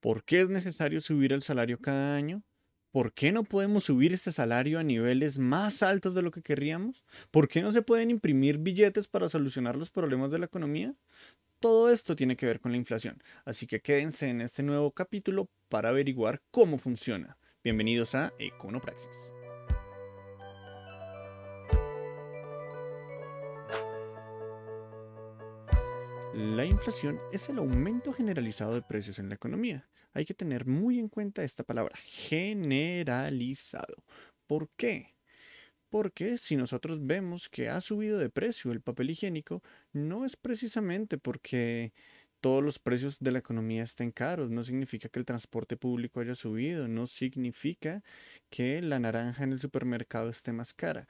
[0.00, 2.42] ¿Por qué es necesario subir el salario cada año?
[2.92, 7.04] ¿Por qué no podemos subir este salario a niveles más altos de lo que querríamos?
[7.30, 10.94] ¿Por qué no se pueden imprimir billetes para solucionar los problemas de la economía?
[11.58, 15.48] Todo esto tiene que ver con la inflación, así que quédense en este nuevo capítulo
[15.68, 17.36] para averiguar cómo funciona.
[17.64, 19.37] Bienvenidos a Econopraxis.
[26.38, 29.88] La inflación es el aumento generalizado de precios en la economía.
[30.12, 34.04] Hay que tener muy en cuenta esta palabra, generalizado.
[34.46, 35.16] ¿Por qué?
[35.88, 41.18] Porque si nosotros vemos que ha subido de precio el papel higiénico, no es precisamente
[41.18, 41.92] porque
[42.40, 46.36] todos los precios de la economía estén caros, no significa que el transporte público haya
[46.36, 48.04] subido, no significa
[48.48, 51.08] que la naranja en el supermercado esté más cara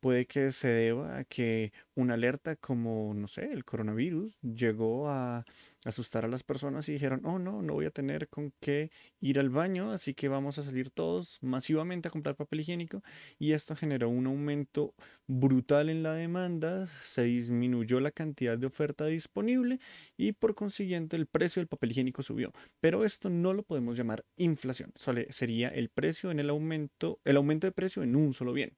[0.00, 5.44] puede que se deba a que una alerta como, no sé, el coronavirus llegó a
[5.84, 9.38] asustar a las personas y dijeron, oh no, no voy a tener con qué ir
[9.38, 13.02] al baño, así que vamos a salir todos masivamente a comprar papel higiénico
[13.38, 14.94] y esto generó un aumento
[15.26, 19.78] brutal en la demanda, se disminuyó la cantidad de oferta disponible
[20.16, 22.52] y por consiguiente el precio del papel higiénico subió.
[22.80, 24.92] Pero esto no lo podemos llamar inflación,
[25.30, 28.74] sería el precio en el aumento, el aumento de precio en un solo bien.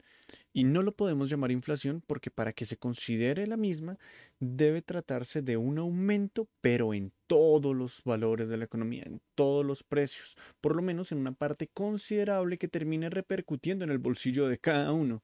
[0.53, 3.99] Y no lo podemos llamar inflación porque para que se considere la misma
[4.41, 9.65] debe tratarse de un aumento, pero en todos los valores de la economía, en todos
[9.65, 14.49] los precios, por lo menos en una parte considerable que termine repercutiendo en el bolsillo
[14.49, 15.23] de cada uno.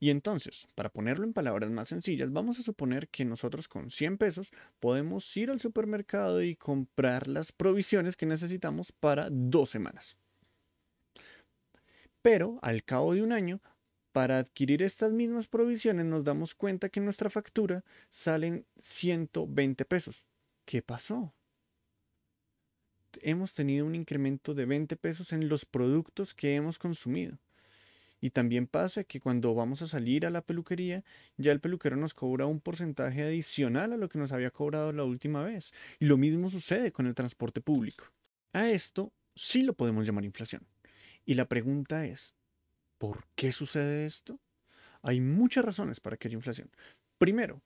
[0.00, 4.18] Y entonces, para ponerlo en palabras más sencillas, vamos a suponer que nosotros con 100
[4.18, 10.16] pesos podemos ir al supermercado y comprar las provisiones que necesitamos para dos semanas.
[12.20, 13.60] Pero al cabo de un año
[14.12, 20.24] para adquirir estas mismas provisiones nos damos cuenta que en nuestra factura salen 120 pesos.
[20.64, 21.34] ¿Qué pasó?
[23.20, 27.38] Hemos tenido un incremento de 20 pesos en los productos que hemos consumido.
[28.20, 31.04] Y también pasa que cuando vamos a salir a la peluquería,
[31.36, 35.04] ya el peluquero nos cobra un porcentaje adicional a lo que nos había cobrado la
[35.04, 35.72] última vez.
[35.98, 38.06] Y lo mismo sucede con el transporte público.
[38.52, 40.66] A esto sí lo podemos llamar inflación.
[41.26, 42.34] Y la pregunta es,
[43.04, 44.40] ¿Por qué sucede esto?
[45.02, 46.70] Hay muchas razones para que haya inflación.
[47.18, 47.60] Primero,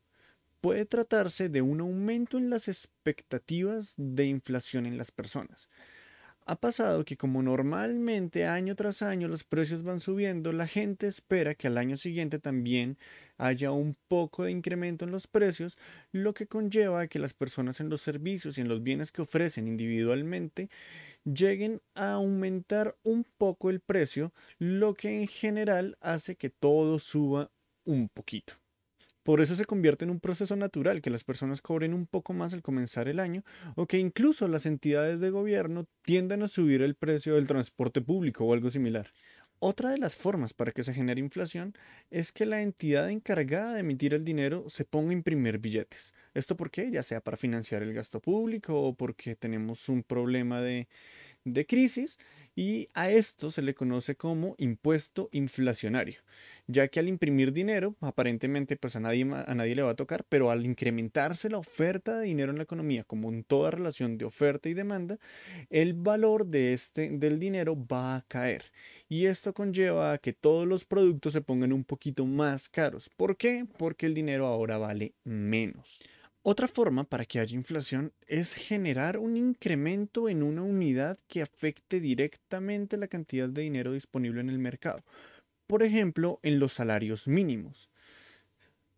[0.61, 5.69] puede tratarse de un aumento en las expectativas de inflación en las personas.
[6.51, 11.55] Ha pasado que como normalmente año tras año los precios van subiendo, la gente espera
[11.55, 12.97] que al año siguiente también
[13.37, 15.77] haya un poco de incremento en los precios,
[16.11, 19.21] lo que conlleva a que las personas en los servicios y en los bienes que
[19.21, 20.71] ofrecen individualmente
[21.25, 27.51] lleguen a aumentar un poco el precio, lo que en general hace que todo suba
[27.85, 28.55] un poquito.
[29.29, 32.55] Por eso se convierte en un proceso natural que las personas cobren un poco más
[32.55, 33.45] al comenzar el año
[33.77, 38.47] o que incluso las entidades de gobierno tiendan a subir el precio del transporte público
[38.47, 39.13] o algo similar.
[39.59, 41.75] Otra de las formas para que se genere inflación
[42.11, 46.15] es que la entidad encargada de emitir el dinero se ponga a imprimir billetes.
[46.33, 46.91] ¿Esto por qué?
[46.91, 50.89] Ya sea para financiar el gasto público o porque tenemos un problema de,
[51.53, 52.19] de crisis
[52.55, 56.23] y a esto se le conoce como impuesto inflacionario,
[56.67, 60.25] ya que al imprimir dinero, aparentemente pues a nadie, a nadie le va a tocar,
[60.29, 64.25] pero al incrementarse la oferta de dinero en la economía, como en toda relación de
[64.25, 65.19] oferta y demanda,
[65.71, 68.65] el valor de este, del dinero va a caer.
[69.09, 73.09] Y esto conlleva a que todos los productos se pongan un poquito más caros.
[73.17, 73.67] ¿Por qué?
[73.79, 76.01] Porque el dinero ahora vale menos.
[76.51, 82.01] Otra forma para que haya inflación es generar un incremento en una unidad que afecte
[82.01, 85.05] directamente la cantidad de dinero disponible en el mercado.
[85.67, 87.91] Por ejemplo, en los salarios mínimos.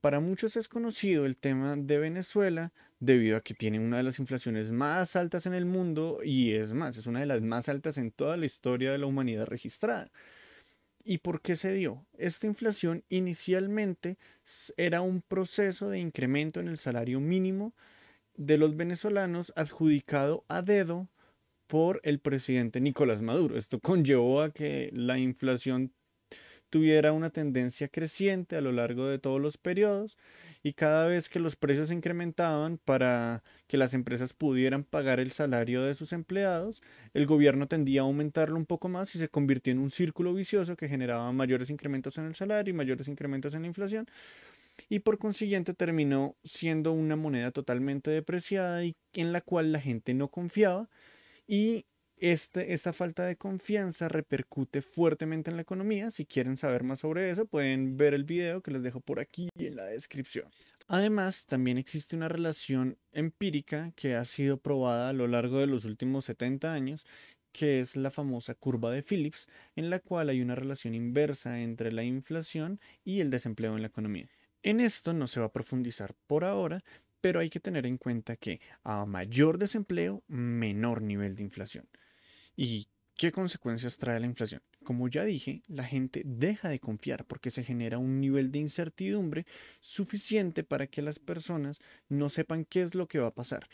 [0.01, 4.21] Para muchos es conocido el tema de Venezuela debido a que tiene una de las
[4.21, 7.99] inflaciones más altas en el mundo y es más, es una de las más altas
[7.99, 10.13] en toda la historia de la humanidad registrada.
[11.05, 12.07] ¿Y por qué se dio?
[12.19, 14.19] Esta inflación inicialmente
[14.77, 17.75] era un proceso de incremento en el salario mínimo
[18.37, 21.09] de los venezolanos adjudicado a dedo
[21.67, 23.57] por el presidente Nicolás Maduro.
[23.57, 25.93] Esto conllevó a que la inflación
[26.71, 30.17] tuviera una tendencia creciente a lo largo de todos los periodos
[30.63, 35.33] y cada vez que los precios se incrementaban para que las empresas pudieran pagar el
[35.33, 36.83] salario de sus empleados,
[37.13, 40.77] el gobierno tendía a aumentarlo un poco más y se convirtió en un círculo vicioso
[40.77, 44.07] que generaba mayores incrementos en el salario y mayores incrementos en la inflación
[44.89, 50.15] y por consiguiente terminó siendo una moneda totalmente depreciada y en la cual la gente
[50.15, 50.89] no confiaba
[51.47, 51.87] y
[52.21, 56.11] este, esta falta de confianza repercute fuertemente en la economía.
[56.11, 59.49] Si quieren saber más sobre eso, pueden ver el video que les dejo por aquí
[59.57, 60.49] en la descripción.
[60.87, 65.85] Además, también existe una relación empírica que ha sido probada a lo largo de los
[65.85, 67.07] últimos 70 años,
[67.53, 71.93] que es la famosa curva de Phillips, en la cual hay una relación inversa entre
[71.93, 74.29] la inflación y el desempleo en la economía.
[74.63, 76.83] En esto no se va a profundizar por ahora,
[77.21, 81.89] pero hay que tener en cuenta que a mayor desempleo, menor nivel de inflación.
[82.63, 84.61] ¿Y qué consecuencias trae la inflación?
[84.85, 89.47] como ya dije, la gente deja de confiar porque se genera un nivel de incertidumbre
[89.79, 91.79] suficiente para que las personas
[92.09, 93.69] no sepan qué es lo que va a pasar.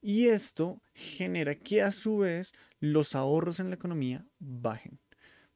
[0.00, 5.00] Y esto genera que a su vez los ahorros en la economía bajen.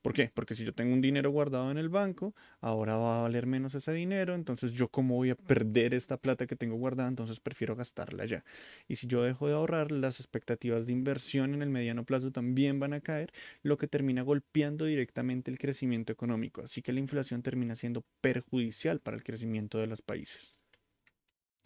[0.05, 0.31] ¿Por qué?
[0.35, 3.75] Porque si yo tengo un dinero guardado en el banco, ahora va a valer menos
[3.75, 7.75] ese dinero, entonces yo cómo voy a perder esta plata que tengo guardada, entonces prefiero
[7.75, 8.45] gastarla ya.
[8.87, 12.79] Y si yo dejo de ahorrar, las expectativas de inversión en el mediano plazo también
[12.81, 16.61] van a caer, lo que termina golpeando directamente el crecimiento económico.
[16.61, 20.55] Así que la inflación termina siendo perjudicial para el crecimiento de los países.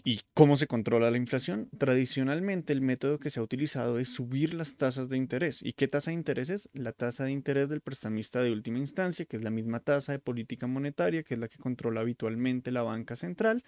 [0.04, 1.68] ¿Y cómo se controla la inflación?
[1.76, 5.60] Tradicionalmente el método que se ha utilizado es subir las tasas de interés.
[5.62, 6.70] ¿Y qué tasa de interés es?
[6.72, 10.20] La tasa de interés del prestamista de última instancia, que es la misma tasa de
[10.20, 13.64] política monetaria, que es la que controla habitualmente la banca central.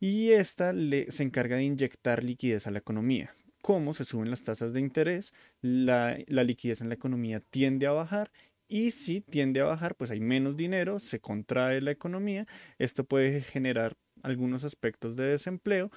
[0.00, 3.34] Y esta se encarga de inyectar liquidez a la economía.
[3.60, 5.34] ¿Cómo se suben las tasas de interés?
[5.60, 8.30] La, la liquidez en la economía tiende a bajar
[8.68, 12.46] y si tiende a bajar, pues hay menos dinero, se contrae la economía.
[12.78, 15.90] Esto puede generar algunos aspectos de desempleo,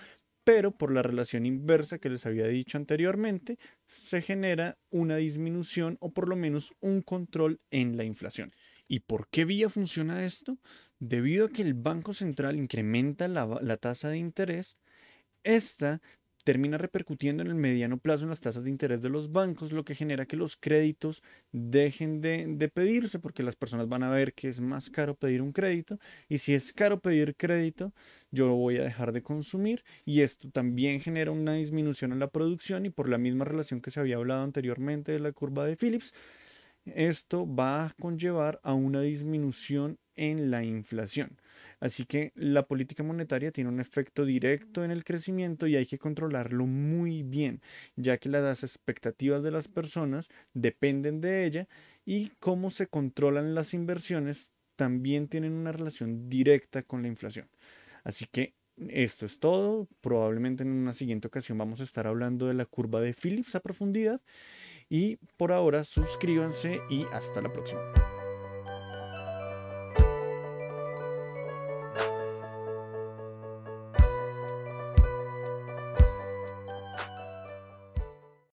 [0.43, 3.57] pero por la relación inversa que les había dicho anteriormente,
[3.87, 8.53] se genera una disminución o por lo menos un control en la inflación.
[8.87, 10.57] ¿Y por qué vía funciona esto?
[10.99, 14.77] Debido a que el Banco Central incrementa la, tasa de interés,
[15.43, 16.01] esta
[16.43, 19.83] termina repercutiendo en el mediano plazo en las tasas de interés de los bancos, lo
[19.85, 24.49] que genera que los créditos dejen de, pedirse, porque las personas van a ver que
[24.49, 25.99] es más caro pedir un crédito,
[26.29, 27.93] y si es caro pedir crédito,
[28.31, 32.29] yo lo voy a dejar de consumir, y esto también genera una disminución en la
[32.29, 35.77] producción, y por la misma relación que se había hablado anteriormente de la curva de
[35.77, 36.13] Phillips,
[36.85, 41.39] esto va a conllevar a una disminución en la inflación.
[41.79, 45.97] Así que la política monetaria tiene un efecto directo en el crecimiento y hay que
[45.97, 47.61] controlarlo muy bien,
[47.95, 51.67] ya que las expectativas de las personas dependen de ella
[52.05, 57.49] y cómo se controlan las inversiones también tienen una relación directa con la inflación.
[58.03, 58.55] Así que
[58.89, 59.87] esto es todo.
[60.01, 63.59] Probablemente en una siguiente ocasión vamos a estar hablando de la curva de Phillips a
[63.59, 64.21] profundidad.
[64.89, 67.81] Y por ahora suscríbanse y hasta la próxima.